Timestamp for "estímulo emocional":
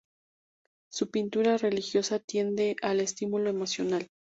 3.01-4.07